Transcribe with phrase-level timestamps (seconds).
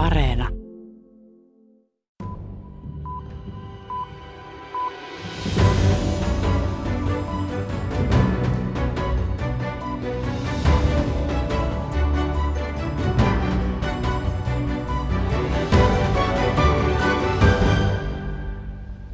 [0.00, 0.48] Areena.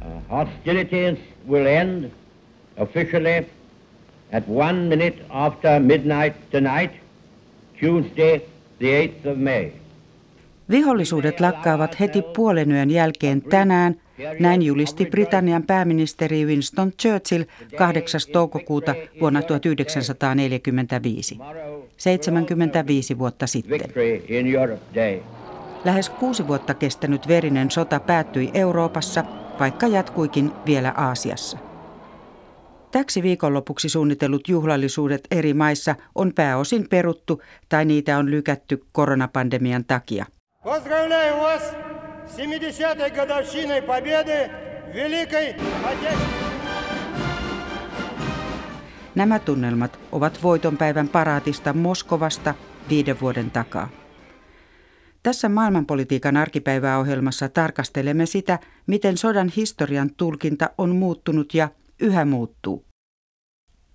[0.01, 2.11] Uh, hostilities will end
[2.77, 3.45] officially
[4.31, 6.93] at one minute after midnight tonight,
[7.77, 8.41] Tuesday,
[8.79, 9.73] the 8th of May.
[10.69, 13.95] Vihollisuudet lakkaavat heti puolen yön jälkeen tänään,
[14.39, 17.43] näin julisti Britannian pääministeri Winston Churchill
[17.77, 18.21] 8.
[18.31, 21.37] toukokuuta vuonna 1945,
[21.97, 23.79] 75 vuotta sitten.
[25.85, 29.23] Lähes kuusi vuotta kestänyt verinen sota päättyi Euroopassa,
[29.59, 31.57] vaikka jatkuikin vielä Aasiassa.
[32.91, 40.25] Täksi viikonlopuksi suunnitellut juhlallisuudet eri maissa on pääosin peruttu tai niitä on lykätty koronapandemian takia.
[40.64, 41.62] Поздравляю вас
[42.28, 44.50] с 70-й годовщиной победы
[44.94, 45.56] Великой
[49.14, 52.54] Nämä tunnelmat ovat voitonpäivän paraatista Moskovasta
[52.88, 53.88] viiden vuoden takaa.
[55.22, 61.68] Tässä maailmanpolitiikan arkipäiväohjelmassa tarkastelemme sitä, miten sodan historian tulkinta on muuttunut ja
[62.00, 62.84] yhä muuttuu.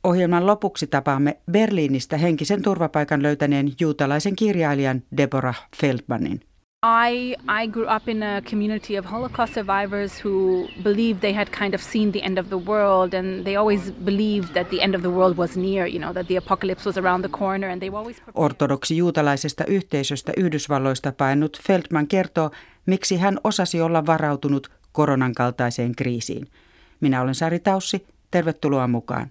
[0.04, 6.42] Ohjelman lopuksi tapaamme Berliinistä henkisen turvapaikan löytäneen juutalaisen kirjailijan Deborah Feldmanin.
[6.85, 11.75] I, I grew up in a community of Holocaust survivors who believed they had kind
[11.75, 15.03] of seen the end of the world and they always believed that the end of
[15.03, 17.89] the world was near, you know, that the apocalypse was around the corner and they
[17.89, 22.51] always Ortodoksi juutalaisesta yhteisöstä Yhdysvalloista painut Feldman kertoo,
[22.87, 26.47] miksi hän osasi olla varautunut koronan kaltaiseen kriisiin.
[27.01, 29.31] Minä olen Sari Taussi, tervetuloa mukaan.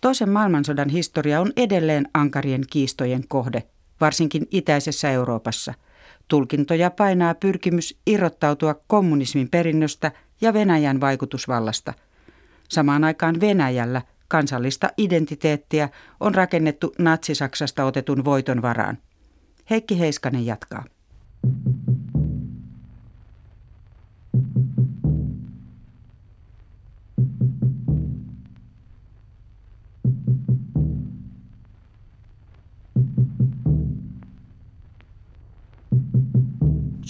[0.00, 3.62] Toisen maailmansodan historia on edelleen ankarien kiistojen kohde,
[4.00, 5.74] varsinkin itäisessä Euroopassa–
[6.28, 11.92] Tulkintoja painaa pyrkimys irrottautua kommunismin perinnöstä ja Venäjän vaikutusvallasta.
[12.68, 15.88] Samaan aikaan Venäjällä kansallista identiteettiä
[16.20, 18.98] on rakennettu Natsi-Saksasta otetun voiton varaan.
[19.70, 20.84] Heikki Heiskanen jatkaa.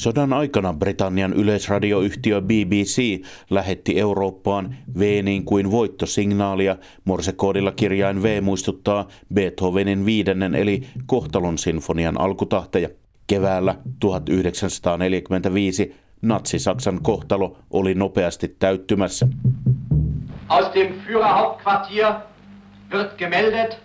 [0.06, 6.76] Sodan aikana Britannian yleisradioyhtiö BBC lähetti Eurooppaan V niin kuin voittosignaalia.
[7.04, 12.88] Morsekoodilla kirjain V muistuttaa Beethovenin viidennen eli kohtalon sinfonian alkutahteja.
[13.26, 19.28] Keväällä 1945 Natsi-Saksan kohtalo oli nopeasti täyttymässä.
[20.48, 22.12] Aus dem Führerhauptquartier
[22.92, 23.78] wird gemeldet,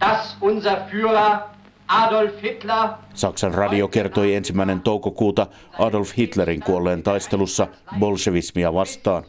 [0.00, 1.55] dass unser Führer
[1.88, 2.88] Adolf Hitler.
[3.14, 5.46] Saksan radio kertoi ensimmäinen toukokuuta
[5.78, 7.66] Adolf Hitlerin kuolleen taistelussa
[7.98, 9.24] bolshevismia vastaan.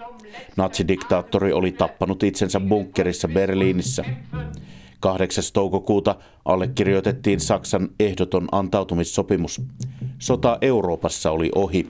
[0.57, 4.06] Natsidiktaattori oli tappanut itsensä bunkkerissa Berliinissä.
[5.00, 5.44] 8.
[5.53, 9.62] toukokuuta allekirjoitettiin Saksan ehdoton antautumissopimus.
[10.19, 11.89] Sota Euroopassa oli ohi.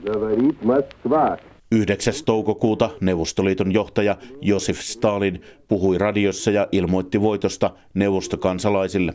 [1.71, 2.13] 9.
[2.25, 9.13] toukokuuta Neuvostoliiton johtaja Josef Stalin puhui radiossa ja ilmoitti voitosta neuvostokansalaisille.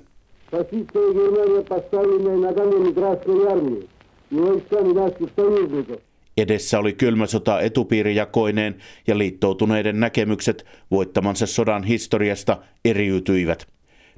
[0.52, 3.88] Фашистская Германия, поставленная ногами Красной армии
[4.32, 6.00] и войсками наших союзников,
[6.38, 8.76] Edessä oli kylmä sota etupiirijakoineen
[9.08, 13.68] ja liittoutuneiden näkemykset voittamansa sodan historiasta eriytyivät.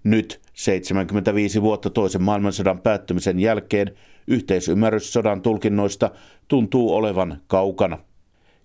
[0.04, 3.92] Nyt, 75 vuotta toisen maailmansodan päättymisen jälkeen,
[4.28, 6.12] yhteisymmärrys sodan tulkinnoista
[6.48, 7.98] tuntuu olevan kaukana.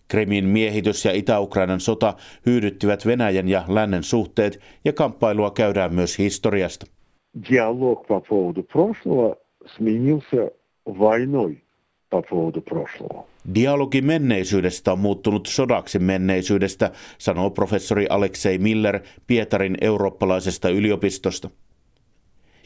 [0.08, 2.14] Krimin miehitys ja Itä-Ukrainan sota
[2.46, 6.86] hyydyttivät Venäjän ja lännen suhteet ja kamppailua käydään myös historiasta
[7.34, 9.36] диалог по поводу прошлого
[9.76, 10.50] сменился
[10.84, 11.64] войной
[12.10, 13.26] по поводу прошлого.
[13.54, 21.50] Dialogi menneisyydestä on muuttunut sodaksi menneisyydestä, sanoo professori Aleksei Miller Pietarin eurooppalaisesta yliopistosta.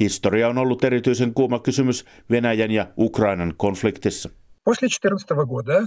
[0.00, 4.30] Historia on ollut erityisen kuuma kysymys Venäjän ja Ukrainan konfliktissa.
[4.65, 5.86] После 14 года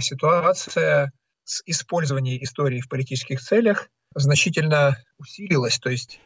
[0.00, 1.10] ситуация
[1.44, 3.88] с использованием истории в политических целях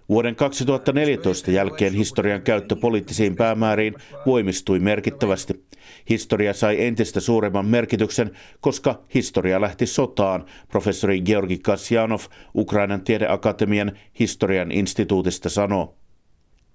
[0.10, 3.96] Vuoden 2014 jälkeen historian käyttö poliittisiin päämääriin
[4.26, 5.66] voimistui merkittävästi.
[6.10, 12.22] Historia sai entistä suuremman merkityksen, koska historia lähti sotaan, professori Georgi Kasjanov
[12.56, 15.98] Ukrainan tiedeakatemian historian instituutista sanoo.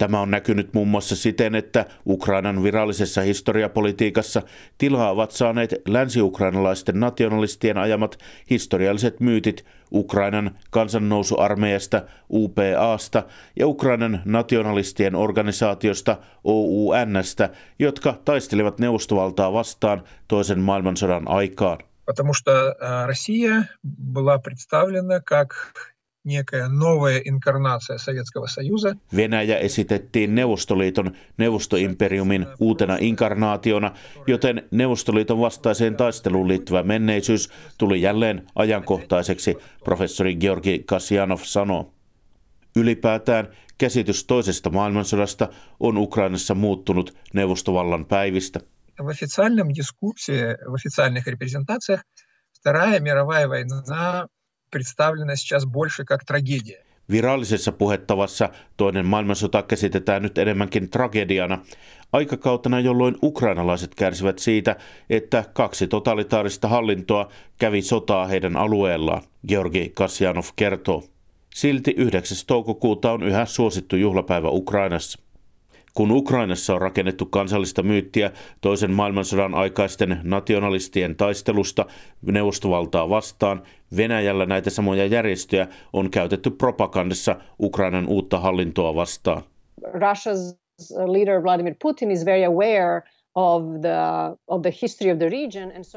[0.02, 4.42] Tämä on näkynyt muun muassa siten, että Ukrainan virallisessa historiapolitiikassa
[4.78, 8.18] tilaa ovat saaneet länsi-ukrainalaisten nationalistien ajamat
[8.50, 13.24] historialliset myytit Ukrainan kansannousuarmeijasta UPAsta
[13.56, 17.50] ja Ukrainan nationalistien organisaatiosta OUNstä,
[17.80, 21.78] jotka taistelivat neuvostovaltaa vastaan toisen maailmansodan aikaan.
[22.06, 22.52] Потому что
[23.08, 23.68] Россия
[24.14, 25.50] была представлена как
[26.28, 28.96] некая новая инкарнация Советского Союза.
[29.16, 33.92] Venäjä esitettiin Neuvostoliiton neuvostoimperiumin uutena inkarnaationa,
[34.28, 41.94] joten Neuvostoliiton vastaiseen taisteluun liittyvä menneisyys tuli jälleen ajankohtaiseksi, professori Georgi Kasjanov sanoo.
[42.76, 43.48] Ylipäätään
[43.78, 45.50] käsitys toisesta maailmansodasta
[45.80, 48.60] on Ukrainassa muuttunut neuvostovallan päivistä.
[49.00, 52.02] В официальном дискурсе, в официальных репрезентациях
[52.60, 53.82] Вторая мировая война
[54.72, 56.84] представлена сейчас больше как трагедия.
[57.12, 61.60] Virallisessa puhettavassa toinen maailmansota käsitetään nyt enemmänkin tragediana,
[62.14, 64.76] aikakautena jolloin ukrainalaiset kärsivät siitä,
[65.10, 71.04] että kaksi totalitaarista hallintoa kävi sotaa heidän alueellaan, Georgi Kasjanov kertoo.
[71.56, 72.38] Silti 9.
[72.48, 75.20] toukokuuta on yhä suosittu juhlapäivä Ukrainassa.
[75.95, 78.31] Kun Ukrainassa on rakennettu kansallista myyttiä
[78.61, 81.87] toisen maailmansodan aikaisten nationalistien taistelusta
[82.23, 83.63] neuvostovaltaa vastaan,
[83.97, 89.43] Venäjällä näitä samoja järjestöjä on käytetty propagandassa Ukrainan uutta hallintoa vastaan.
[89.85, 90.57] Russia's
[91.07, 93.03] leader Vladimir Putin is very aware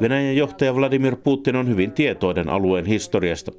[0.01, 3.51] Venäjän johtaja Vladimir Putin on hyvin tietoinen alueen historiasta.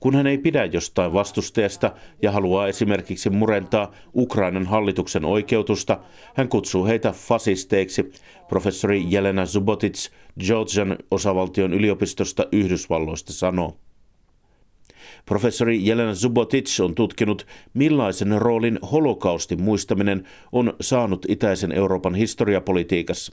[0.00, 1.92] Kun hän ei pidä jostain vastustajasta
[2.22, 6.00] ja haluaa esimerkiksi murentaa Ukrainan hallituksen oikeutusta,
[6.34, 8.12] hän kutsuu heitä fasisteiksi,
[8.48, 10.10] professori Jelena Zubotic
[10.46, 13.76] Georgian osavaltion yliopistosta Yhdysvalloista sanoo.
[15.28, 23.32] Professori Jelena Zubotic on tutkinut, millaisen roolin holokaustin muistaminen on saanut itäisen Euroopan historiapolitiikassa.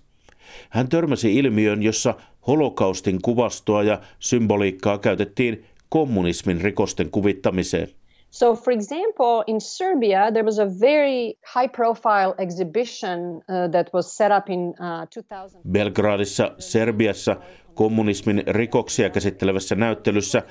[0.69, 2.15] Hän törmäsi ilmiön, jossa
[2.47, 7.88] holokaustin kuvastoa ja symboliikkaa käytettiin kommunismin rikosten kuvittamiseen.
[8.30, 14.18] So, for example, in Serbia, there was a very high profile exhibition uh, that was
[14.18, 15.62] set up in uh, 2000.
[15.71, 17.36] Belgradissa, Serbiassa,
[17.75, 20.44] kommunismin rikoksia käsittelevässä näyttelyssä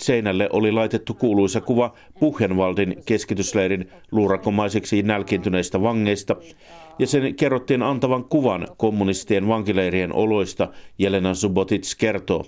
[0.00, 6.36] seinälle oli laitettu kuuluisa kuva Buchenwaldin keskitysleirin luurakomaisiksi nälkiintyneistä vangeista,
[6.98, 10.68] ja sen kerrottiin antavan kuvan kommunistien vankileirien oloista,
[10.98, 12.44] Jelena Zubotic kertoo.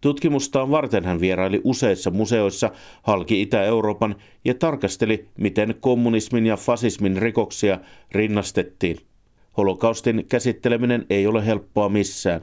[0.00, 2.70] Tutkimustaan varten hän vieraili useissa museoissa
[3.02, 7.78] halki Itä-Euroopan ja tarkasteli, miten kommunismin ja fasismin rikoksia
[8.12, 8.96] rinnastettiin.
[9.56, 12.40] Holokaustin käsitteleminen ei ole helppoa missään.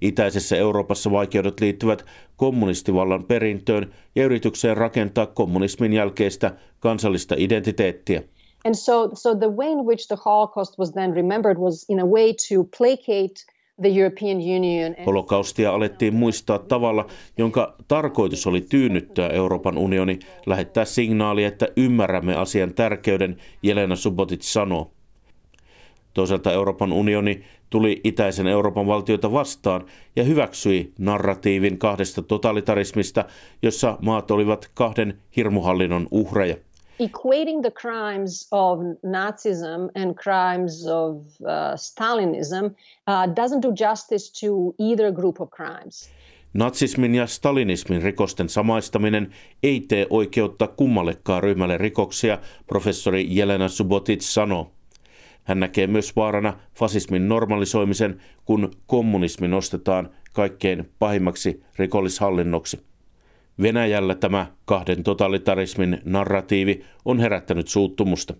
[0.00, 2.04] Itäisessä Euroopassa vaikeudet liittyvät
[2.36, 8.22] kommunistivallan perintöön ja yritykseen rakentaa kommunismin jälkeistä kansallista identiteettiä.
[8.64, 12.06] And so, so the way in which the Holocaust was then remembered was in a
[12.06, 13.60] way to placate
[15.06, 17.06] Holokaustia alettiin muistaa tavalla,
[17.38, 24.90] jonka tarkoitus oli tyynnyttää Euroopan unioni, lähettää signaali, että ymmärrämme asian tärkeyden, Jelena Subotic sanoo.
[26.14, 29.84] Toisaalta Euroopan unioni tuli itäisen Euroopan valtioita vastaan
[30.16, 33.24] ja hyväksyi narratiivin kahdesta totalitarismista,
[33.62, 36.56] jossa maat olivat kahden hirmuhallinnon uhreja
[37.00, 42.64] equating the crimes of Nazism and crimes of uh, Stalinism
[43.06, 46.10] uh, doesn't do justice to either group of crimes.
[46.54, 49.30] Natsismin ja stalinismin rikosten samaistaminen
[49.62, 54.70] ei tee oikeutta kummallekaan ryhmälle rikoksia, professori Jelena Subotic sanoo.
[55.44, 62.80] Hän näkee myös vaarana fasismin normalisoimisen, kun kommunismi nostetaan kaikkein pahimmaksi rikollishallinnoksi.
[63.62, 68.34] Venäjällä tämä kahden totalitarismin narratiivi on herättänyt suuttumusta.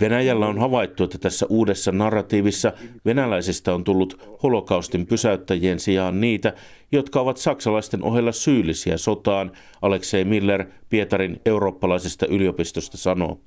[0.00, 2.72] Venäjällä on havaittu, että tässä uudessa narratiivissa
[3.04, 6.52] venäläisistä on tullut holokaustin pysäyttäjien sijaan niitä,
[6.92, 9.52] jotka ovat saksalaisten ohella syyllisiä sotaan,
[9.82, 13.40] Aleksei Miller Pietarin eurooppalaisesta yliopistosta sanoo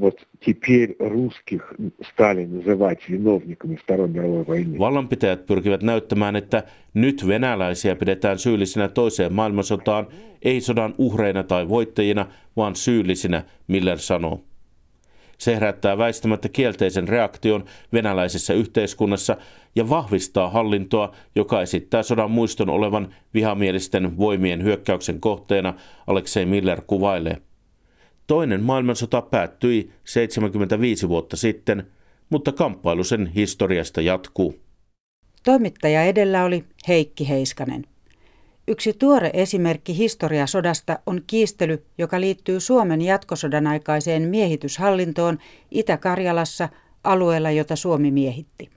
[0.00, 1.74] Вот теперь русских
[2.12, 4.78] стали называть виновниками Второй мировой войны.
[4.78, 6.62] Vallanpitäjät pyrkivät näyttämään, että
[6.94, 10.06] nyt venäläisiä pidetään syyllisinä toiseen maailmansotaan,
[10.42, 12.26] ei sodan uhreina tai voittajina,
[12.56, 14.40] vaan syyllisinä, Miller sanoo.
[15.38, 19.36] Se herättää väistämättä kielteisen reaktion venäläisessä yhteiskunnassa
[19.76, 25.74] ja vahvistaa hallintoa, joka esittää sodan muiston olevan vihamielisten voimien hyökkäyksen kohteena,
[26.06, 27.38] Aleksei Miller kuvailee.
[28.27, 31.87] Toinen maailmansota päättyi 75 vuotta sitten,
[32.29, 34.59] mutta kamppailu sen historiasta jatkuu.
[35.43, 37.85] Toimittaja edellä oli Heikki Heiskanen.
[38.67, 45.37] Yksi tuore esimerkki historiasodasta on kiistely, joka liittyy Suomen jatkosodan aikaiseen miehityshallintoon
[45.71, 46.69] Itä-Karjalassa
[47.03, 48.69] alueella, jota Suomi miehitti.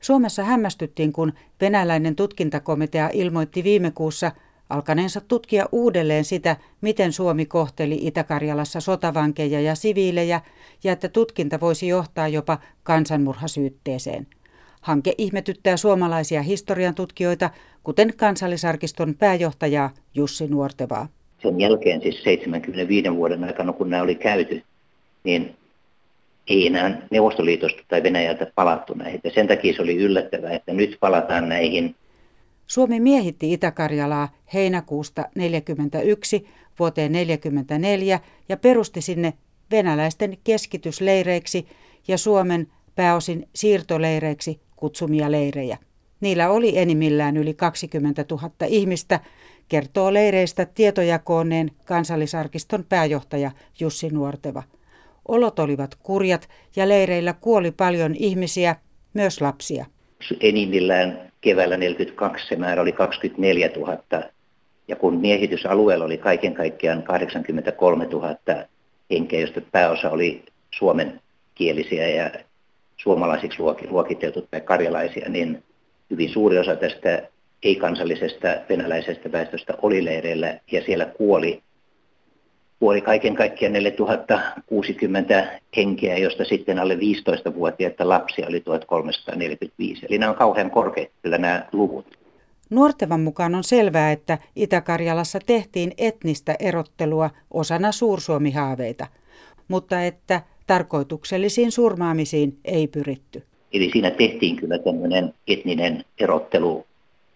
[0.00, 4.32] Suomessa hämmästyttiin, kun venäläinen tutkintakomitea ilmoitti viime kuussa
[4.70, 10.40] alkaneensa tutkia uudelleen sitä, miten Suomi kohteli Itä-Karjalassa sotavankeja ja siviilejä,
[10.84, 14.26] ja että tutkinta voisi johtaa jopa kansanmurhasyytteeseen.
[14.80, 17.50] Hanke ihmetyttää suomalaisia historian tutkijoita,
[17.82, 21.08] kuten kansallisarkiston pääjohtajaa Jussi Nuortevaa.
[21.42, 24.62] Sen jälkeen siis 75 vuoden aikana, kun nämä oli käyty,
[25.24, 25.56] niin
[26.48, 29.20] ei enää Neuvostoliitosta tai Venäjältä palattu näihin.
[29.24, 31.94] Ja sen takia se oli yllättävää, että nyt palataan näihin.
[32.66, 39.32] Suomi miehitti Itä-Karjalaa heinäkuusta 1941 vuoteen 1944 ja perusti sinne
[39.70, 41.66] venäläisten keskitysleireiksi
[42.08, 45.78] ja Suomen pääosin siirtoleireiksi kutsumia leirejä.
[46.20, 49.20] Niillä oli enimmillään yli 20 000 ihmistä,
[49.68, 54.62] kertoo leireistä tietojakooneen kansallisarkiston pääjohtaja Jussi Nuorteva.
[55.28, 58.76] Olot olivat kurjat ja leireillä kuoli paljon ihmisiä,
[59.14, 59.86] myös lapsia.
[60.40, 63.98] Enimmillään keväällä 42 se määrä oli 24 000
[64.88, 68.36] ja kun miehitysalueella oli kaiken kaikkiaan 83 000
[69.10, 71.20] henkeä, joista pääosa oli suomen
[71.54, 72.30] kielisiä ja
[72.96, 75.62] suomalaisiksi luokiteltu tai karjalaisia, niin
[76.10, 77.22] hyvin suuri osa tästä
[77.62, 81.62] ei-kansallisesta venäläisestä väestöstä oli leireillä ja siellä kuoli,
[82.80, 90.06] kuoli kaiken kaikkiaan 4060 henkeä, josta sitten alle 15-vuotiaita lapsia oli 1345.
[90.08, 92.18] Eli nämä on kauhean korkeat kyllä nämä luvut.
[92.70, 99.06] Nuortevan mukaan on selvää, että Itä-Karjalassa tehtiin etnistä erottelua osana suursuomihaaveita,
[99.68, 103.42] mutta että tarkoituksellisiin surmaamisiin ei pyritty.
[103.72, 106.86] Eli siinä tehtiin kyllä tämmöinen etninen erottelu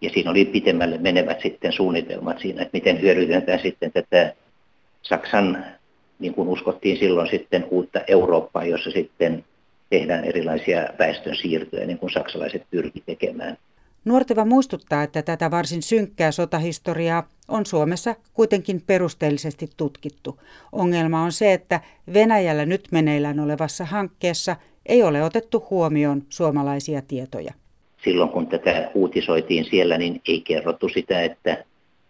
[0.00, 4.34] ja siinä oli pitemmälle menevät sitten suunnitelmat siinä, että miten hyödynnetään sitten tätä
[5.02, 5.64] Saksan,
[6.18, 9.44] niin kuin uskottiin silloin sitten uutta Eurooppaa, jossa sitten
[9.90, 13.56] tehdään erilaisia väestön siirtoja, niin kuin saksalaiset pyrkivät tekemään.
[14.04, 20.40] Nuorteva muistuttaa, että tätä varsin synkkää sotahistoriaa on Suomessa kuitenkin perusteellisesti tutkittu.
[20.72, 21.80] Ongelma on se, että
[22.14, 27.52] Venäjällä nyt meneillään olevassa hankkeessa ei ole otettu huomioon suomalaisia tietoja.
[28.04, 31.64] Silloin kun tätä uutisoitiin siellä, niin ei kerrottu sitä, että,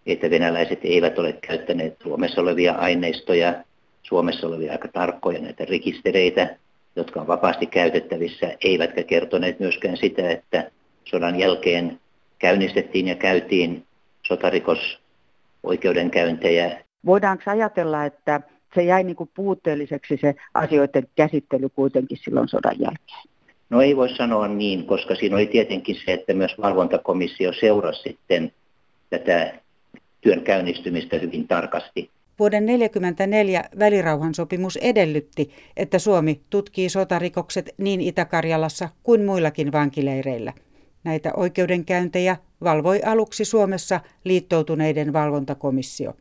[0.07, 3.55] että venäläiset eivät ole käyttäneet Suomessa olevia aineistoja,
[4.03, 6.57] Suomessa olevia aika tarkkoja näitä rekistereitä,
[6.97, 10.71] jotka on vapaasti käytettävissä, eivätkä kertoneet myöskään sitä, että
[11.05, 12.01] sodan jälkeen
[12.39, 13.85] käynnistettiin ja käytiin
[14.27, 16.85] sotarikosoikeudenkäyntejä.
[17.07, 18.41] Voidaanko ajatella, että
[18.75, 23.23] se jäi niin kuin puutteelliseksi se asioiden käsittely kuitenkin silloin sodan jälkeen?
[23.71, 28.53] No ei voi sanoa niin, koska siinä oli tietenkin se, että myös valvontakomissio seurasi sitten
[29.11, 29.55] tätä
[30.21, 32.11] työn käynnistymistä hyvin tarkasti.
[32.39, 40.53] Vuoden 1944 välirauhansopimus edellytti, että Suomi tutkii sotarikokset niin Itä-Karjalassa kuin muillakin vankileireillä.
[41.05, 46.15] Näitä oikeudenkäyntejä valvoi aluksi Suomessa liittoutuneiden valvontakomissio.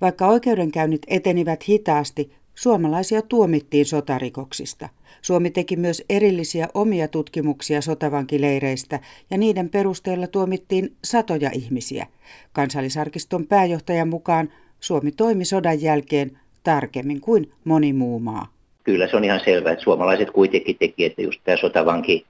[0.00, 4.88] Vaikka oikeudenkäynnit etenivät hitaasti, suomalaisia tuomittiin sotarikoksista.
[5.22, 12.06] Suomi teki myös erillisiä omia tutkimuksia sotavankileireistä ja niiden perusteella tuomittiin satoja ihmisiä.
[12.52, 18.46] Kansallisarkiston pääjohtajan mukaan Suomi toimi sodan jälkeen tarkemmin kuin moni muu maa.
[18.84, 22.26] Kyllä se on ihan selvää, että suomalaiset kuitenkin teki, että just tämä sotavanki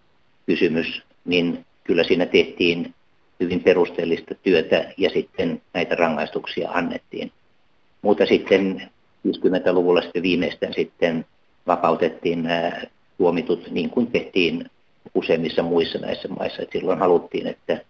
[0.47, 2.95] kysymys, niin kyllä siinä tehtiin
[3.41, 7.33] hyvin perusteellista työtä ja sitten näitä rangaistuksia annettiin.
[8.03, 8.91] Mutta sitten
[9.29, 11.27] 50-luvulla sitten viimeistään sitten
[11.67, 12.73] vapautettiin nämä
[13.19, 14.71] tuomitut niin kuin tehtiin
[15.15, 16.63] useimmissa muissa näissä maissa.
[16.63, 17.81] Et silloin haluttiin, että,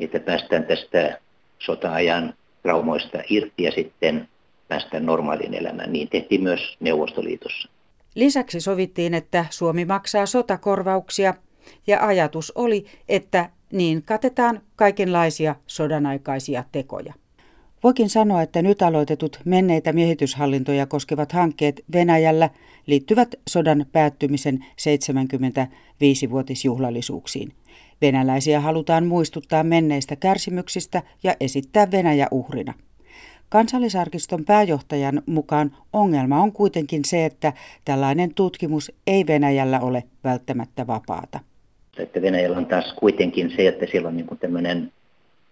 [0.00, 1.20] että päästään tästä
[1.58, 4.28] sota-ajan traumoista irti ja sitten
[4.68, 5.92] päästään normaaliin elämään.
[5.92, 7.68] Niin tehtiin myös Neuvostoliitossa.
[8.14, 11.34] Lisäksi sovittiin, että Suomi maksaa sotakorvauksia
[11.86, 17.14] ja ajatus oli, että niin katetaan kaikenlaisia sodanaikaisia tekoja.
[17.82, 22.50] Voikin sanoa, että nyt aloitetut menneitä miehityshallintoja koskevat hankkeet Venäjällä
[22.86, 27.52] liittyvät sodan päättymisen 75-vuotisjuhlallisuuksiin.
[28.02, 32.74] Venäläisiä halutaan muistuttaa menneistä kärsimyksistä ja esittää Venäjä uhrina.
[33.48, 37.52] Kansallisarkiston pääjohtajan mukaan ongelma on kuitenkin se, että
[37.84, 41.40] tällainen tutkimus ei Venäjällä ole välttämättä vapaata.
[41.98, 44.92] Että Venäjällä on taas kuitenkin se, että siellä on niin tämmöinen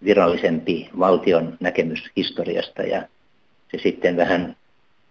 [0.05, 3.03] virallisempi valtion näkemys historiasta ja
[3.71, 4.57] se sitten vähän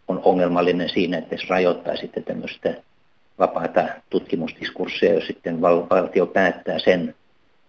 [0.07, 2.81] on ongelmallinen siinä, että se rajoittaa sitten tämmöistä
[3.39, 7.15] vapaata tutkimusdiskurssia, jos sitten valtio päättää sen,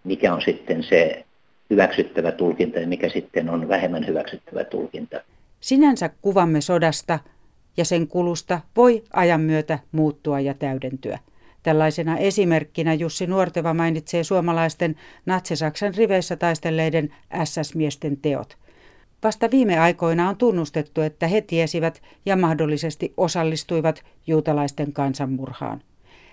[0.05, 1.25] mikä on sitten se
[1.71, 5.21] hyväksyttävä tulkinta ja mikä sitten on vähemmän hyväksyttävä tulkinta.
[5.61, 7.19] Sinänsä kuvamme sodasta
[7.77, 11.19] ja sen kulusta voi ajan myötä muuttua ja täydentyä.
[11.65, 18.57] Tällaisena esimerkkinä Jussi Nuorteva mainitsee suomalaisten natsisaksan riveissä taistelleiden SS-miesten teot.
[19.23, 25.83] Vasta viime aikoina on tunnustettu, että he tiesivät ja mahdollisesti osallistuivat juutalaisten kansanmurhaan.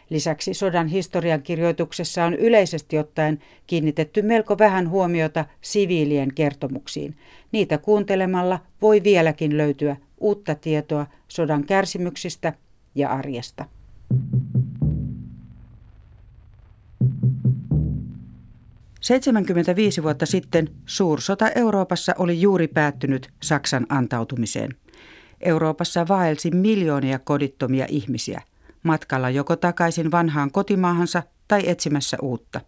[0.10, 7.16] Lisäksi sodan historian kirjoituksessa on yleisesti ottaen kiinnitetty melko vähän huomiota siviilien kertomuksiin.
[7.52, 12.54] Niitä kuuntelemalla voi vieläkin löytyä uutta tietoa sodan kärsimyksistä
[12.96, 13.66] ja arjesta.
[19.02, 24.76] 75 vuotta sitten suursota Euroopassa oli juuri päättynyt Saksan antautumiseen.
[25.42, 28.42] Euroopassa vaelsi miljoonia kodittomia ihmisiä,
[28.84, 32.62] matkalla joko takaisin vanhaan kotimaahansa tai etsimässä uutta.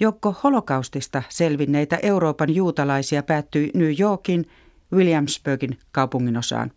[0.00, 4.46] Jokko holokaustista selvinneitä Euroopan juutalaisia päättyi New Yorkin
[4.92, 6.70] Williamsburgin kaupunginosaan.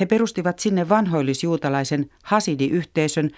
[0.00, 3.30] He perustivat sinne vanhoillisjuutalaisen Hasidi-yhteisön,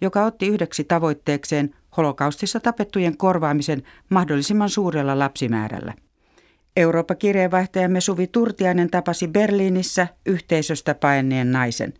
[0.00, 5.94] joka otti yhdeksi tavoitteekseen holokaustissa tapettujen korvaamisen mahdollisimman suurella lapsimäärällä.
[6.76, 11.94] Eurooppa-kirjeenvaihtajamme Suvi Turtiainen tapasi Berliinissä yhteisöstä paenneen naisen.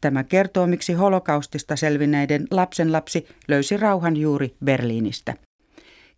[0.00, 5.34] Tämä kertoo, miksi holokaustista selvinneiden lapsenlapsi löysi rauhan juuri Berliinistä.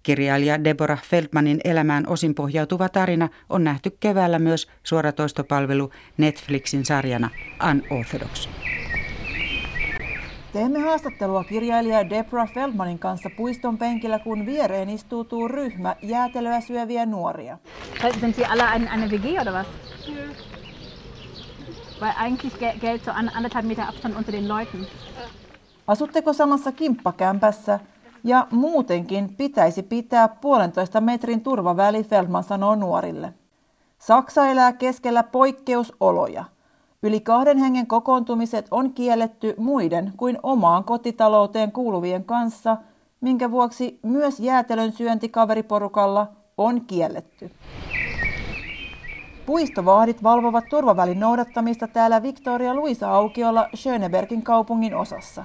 [0.02, 7.30] Kirjailija Deborah Feldmanin elämään osin pohjautuva tarina on nähty keväällä myös suoratoistopalvelu Netflixin sarjana
[7.70, 8.49] Unorthodox.
[10.52, 17.59] Teemme haastattelua kirjailija Deborah Feldmanin kanssa puiston penkillä, kun viereen istuutuu ryhmä jäätelöä syöviä nuoria.
[18.21, 19.67] Sind Sie alle eine, eine WG oder was?
[20.07, 20.14] Ja.
[22.00, 24.87] Weil eigentlich gilt so anderthalb Meter Abstand unter den Leuten.
[25.87, 27.81] Asutteko samassa kimppakämpässä?
[28.25, 33.35] Ja muutenkin pitäisi pitää puolentoista metrin turvaväli, Feldman sanoo nuorille.
[33.99, 36.45] Saksa elää keskellä poikkeusoloja–
[37.02, 42.76] Yli kahden hengen kokoontumiset on kielletty muiden kuin omaan kotitalouteen kuuluvien kanssa,
[43.21, 46.26] minkä vuoksi myös jäätelön syönti kaveriporukalla
[46.57, 47.50] on kielletty.
[49.47, 55.45] Puistovahdit valvovat turvavälin noudattamista täällä Victoria Luisa aukiolla Schönebergin kaupungin osassa.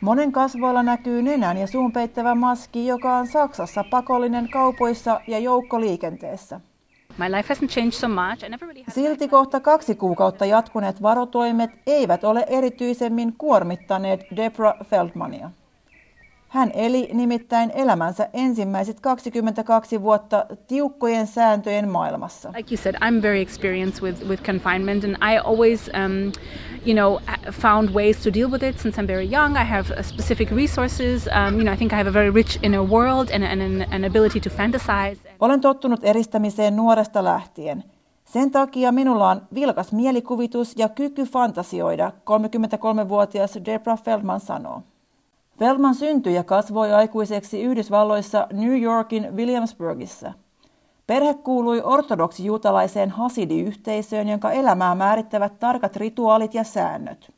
[0.00, 6.60] Monen kasvoilla näkyy nenän ja suun peittävä maski, joka on Saksassa pakollinen kaupoissa ja joukkoliikenteessä.
[8.88, 15.50] Silti kohta kaksi kuukautta jatkuneet varotoimet eivät ole erityisemmin kuormittaneet Deborah Feldmania.
[16.48, 22.52] Hän eli nimittäin elämänsä ensimmäiset 22 vuotta tiukkojen sääntöjen maailmassa.
[22.56, 26.32] Like you said, I'm very experienced with, with confinement and I always um,
[26.86, 27.20] you know,
[27.52, 29.56] found ways to deal with it since I'm very young.
[29.56, 31.28] I have uh, specific resources.
[31.28, 33.86] Um, you know, I think I have a very rich inner world and, and an,
[33.90, 35.18] an ability to fantasize.
[35.40, 37.84] Olen tottunut eristämiseen nuoresta lähtien.
[38.24, 44.82] Sen takia minulla on vilkas mielikuvitus ja kyky fantasioida, 33-vuotias Deborah Feldman sanoo.
[45.58, 50.32] Feldman syntyi ja kasvoi aikuiseksi Yhdysvalloissa New Yorkin Williamsburgissa.
[51.06, 57.32] Perhe kuului ortodoksi-juutalaiseen Hasidi-yhteisöön, jonka elämää määrittävät tarkat rituaalit ja säännöt.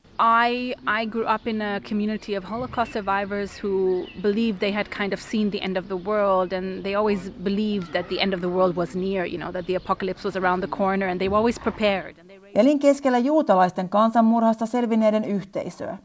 [0.48, 5.12] I, I grew up in a community of Holocaust survivors who believed they had kind
[5.12, 8.40] of seen the end of the world and they always believed that the end of
[8.40, 11.28] the world was near, you know, that the apocalypse was around the corner and they
[11.28, 12.14] were always prepared.
[12.54, 15.98] Elin keskellä juutalaisten kansanmurhasta selvinneiden yhteisöä.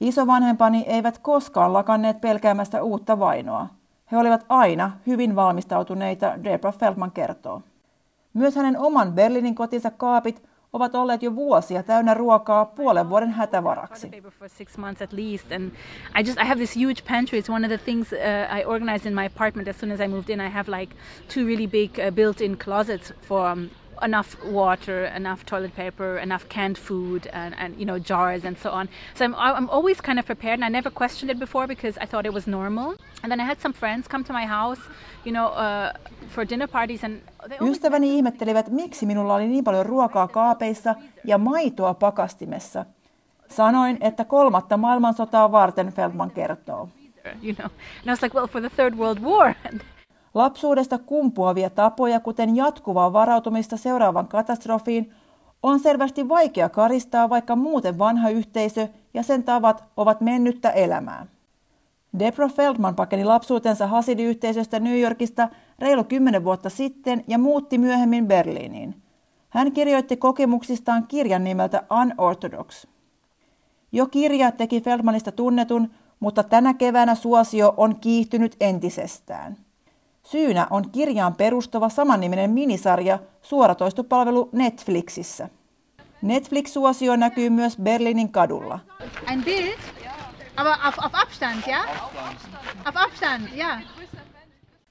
[0.00, 3.66] Isovanhempani eivät koskaan lakanneet pelkäämästä uutta vainoa.
[4.12, 7.62] He olivat aina hyvin valmistautuneita, Deborah Feldman kertoo.
[8.34, 14.10] Myös hänen oman Berliinin kotinsa kaapit ovat olleet jo vuosia täynnä ruokaa puolen vuoden hätävaraksi.
[14.10, 14.30] Really
[23.30, 23.70] uh,
[24.02, 28.70] enough water, enough toilet paper, enough canned food, and, and you know jars and so
[28.70, 28.88] on.
[29.14, 32.06] So I'm I'm always kind of prepared, and I never questioned it before because I
[32.06, 32.94] thought it was normal.
[33.22, 34.80] And then I had some friends come to my house,
[35.24, 35.92] you know, uh,
[36.28, 37.20] for dinner parties, and
[37.60, 42.84] Ystäväni ihmettelivät, miksi minulla oli niin paljon ruokaa kaapeissa ja maitoa pakastimessa.
[43.48, 46.88] Sanoin, että kolmatta maailmansotaa varten Feldman kertoo.
[47.42, 49.54] You know, and I was like, well, for the third world war.
[50.36, 55.12] Lapsuudesta kumpuavia tapoja, kuten jatkuvaa varautumista seuraavan katastrofiin,
[55.62, 61.26] on selvästi vaikea karistaa, vaikka muuten vanha yhteisö ja sen tavat ovat mennyttä elämää.
[62.18, 68.94] Deborah Feldman pakeni lapsuutensa Hasidi-yhteisöstä New Yorkista reilu kymmenen vuotta sitten ja muutti myöhemmin Berliiniin.
[69.48, 72.86] Hän kirjoitti kokemuksistaan kirjan nimeltä Unorthodox.
[73.92, 79.65] Jo kirja teki Feldmanista tunnetun, mutta tänä keväänä suosio on kiihtynyt entisestään.
[80.26, 85.48] Syynä on kirjaan perustuva samanniminen minisarja suoratoistopalvelu Netflixissä.
[86.22, 88.78] Netflix-suosio näkyy myös Berliinin kadulla.
[89.30, 89.78] Ein Bild,
[90.56, 91.84] aber auf, auf Abstand, ja?
[92.84, 93.80] Auf Abstand, ja.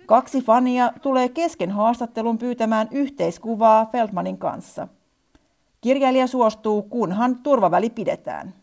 [0.05, 4.87] Kaksi fania tulee kesken haastattelun pyytämään yhteiskuvaa Feldmanin kanssa.
[5.81, 8.53] Kirjailija suostuu, kunhan turvaväli pidetään.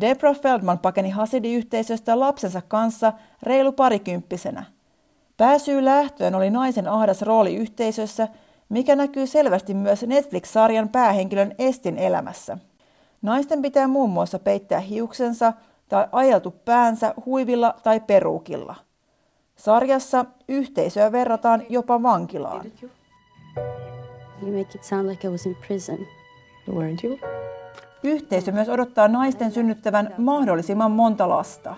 [0.00, 3.12] Debra Feldman pakeni Hasidi-yhteisöstä lapsensa kanssa
[3.42, 4.64] reilu parikymppisenä.
[5.36, 8.28] Pääsyy lähtöön oli naisen ahdas rooli yhteisössä,
[8.68, 12.58] mikä näkyy selvästi myös Netflix-sarjan päähenkilön Estin elämässä.
[13.22, 15.52] Naisten pitää muun muassa peittää hiuksensa
[15.88, 18.74] tai ajeltu päänsä huivilla tai peruukilla.
[19.56, 22.66] Sarjassa yhteisöä verrataan jopa vankilaan.
[24.42, 25.98] You make it sound like I was in prison.
[26.70, 27.18] Weren't you?
[28.02, 31.74] Yhteisö myös odottaa naisten synnyttävän mahdollisimman monta lasta.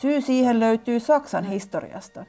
[0.00, 2.24] Syy siihen löytyy Saksan historiasta.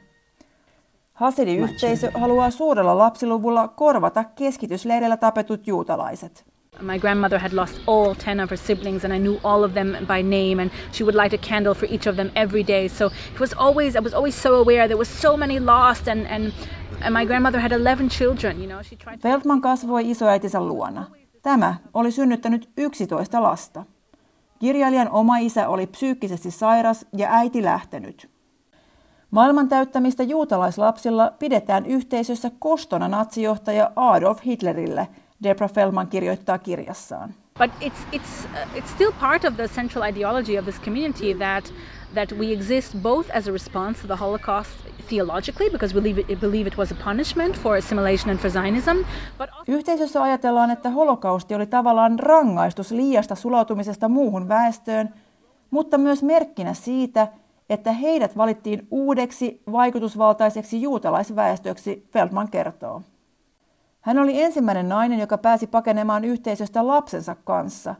[1.14, 6.44] Hasidi-yhteisö haluaa suurella lapsiluvulla korvata keskitysleireillä tapetut juutalaiset.
[6.80, 9.88] My grandmother had lost all 10 of her siblings, and I knew all of them
[9.88, 12.88] by name, and she would light a candle for each of them every day.
[12.88, 16.26] So it was always, I was always so aware there was so many lost, and,
[16.26, 16.52] and,
[17.00, 18.60] and my grandmother had 11 children.
[18.60, 21.04] You know, she tried Feldman kasvoi isoäitinsä luona.
[21.42, 23.84] Tämä oli synnyttänyt 11 lasta.
[24.58, 28.33] Kirjailijan oma isä oli psyykkisesti sairas ja äiti lähtenyt.
[29.34, 35.08] Maailman täyttämistä juutalaislapsilla pidetään yhteisössä kostona natsijohtaja Adolf Hitlerille,
[35.42, 37.34] Debra Feldman kirjoittaa kirjassaan.
[37.58, 41.74] But it's, it's, uh, it's still part of the central ideology of this community that,
[42.14, 44.70] that we exist both as a response to the Holocaust
[45.08, 48.96] theologically, because we believe it, believe it was a punishment for assimilation and for Zionism.
[49.38, 49.72] But also...
[49.72, 55.14] Yhteisössä ajatellaan, että holokausti oli tavallaan rangaistus liiasta sulautumisesta muuhun väestöön,
[55.70, 57.28] mutta myös merkkinä siitä,
[57.70, 63.02] että heidät valittiin uudeksi vaikutusvaltaiseksi juutalaisväestöksi, Feldman kertoo.
[64.00, 67.94] Hän oli ensimmäinen nainen, joka pääsi pakenemaan yhteisöstä lapsensa kanssa.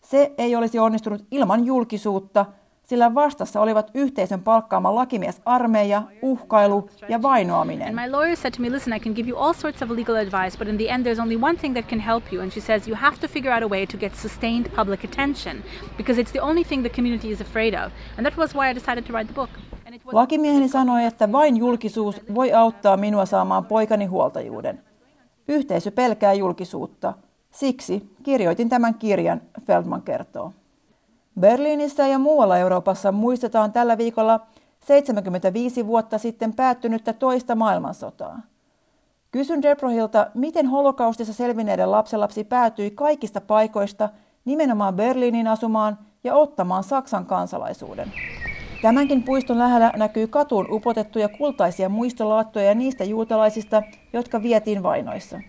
[0.00, 2.46] Se ei olisi onnistunut ilman julkisuutta,
[2.86, 7.98] sillä vastassa olivat yhteisön palkkaama lakimiesarmeija, uhkailu ja vainoaminen.
[7.98, 10.16] And my lawyer said to me, listen, I can give you all sorts of legal
[10.16, 12.42] advice, but in the end there's only one thing that can help you.
[12.42, 15.62] And she says, you have to figure out a way to get sustained public attention,
[15.96, 17.92] because it's the only thing the community is afraid of.
[18.18, 19.50] And that was why I decided to write the book.
[20.12, 24.80] Lakimieheni sanoi, että vain julkisuus voi auttaa minua saamaan poikani huoltajuuden.
[25.48, 27.14] Yhteisö pelkää julkisuutta.
[27.50, 30.52] Siksi kirjoitin tämän kirjan, Feldman kertoo.
[31.40, 34.40] Berliinissä ja muualla Euroopassa muistetaan tällä viikolla
[34.80, 38.40] 75 vuotta sitten päättynyttä toista maailmansotaa.
[39.30, 44.08] Kysyn Debrohilta, miten holokaustissa selvinneiden lapsenlapsi päätyi kaikista paikoista
[44.44, 48.12] nimenomaan Berliinin asumaan ja ottamaan Saksan kansalaisuuden.
[48.82, 55.40] Tämänkin puiston lähellä näkyy katuun upotettuja kultaisia muistolaattoja niistä juutalaisista, jotka vietiin vainoissa.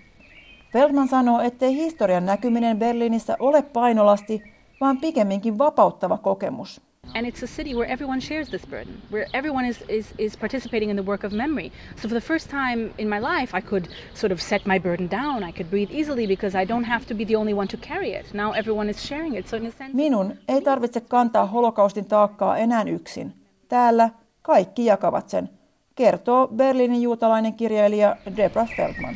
[0.73, 4.43] Feldman sanoo, ettei historian näkyminen Berliinissä ole painolasti,
[4.82, 6.82] vaan pikemminkin vapauttava kokemus.
[7.15, 10.89] And it's a city where everyone shares this burden, where everyone is, is, is participating
[10.91, 11.72] in the work of memory.
[11.96, 15.10] So for the first time in my life, I could sort of set my burden
[15.12, 15.44] down.
[15.50, 18.13] I could breathe easily because I don't have to be the only one to carry
[18.13, 18.34] it.
[18.34, 19.48] Now everyone is sharing it.
[19.48, 19.94] So in a sense...
[19.94, 23.34] Minun ei tarvitse kantaa holokaustin taakkaa enää yksin.
[23.67, 24.10] Täällä
[24.41, 25.50] kaikki jakavat sen,
[25.96, 29.15] kertoo Berliinin juutalainen kirjailija Debra Feldman.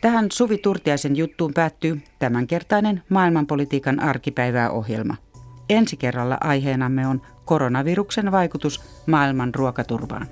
[0.00, 5.16] Tähän Suvi Turtiaisen juttuun päättyy tämänkertainen maailmanpolitiikan arkipäivää ohjelma.
[5.68, 10.26] Ensi kerralla aiheenamme on koronaviruksen vaikutus maailman ruokaturvaan.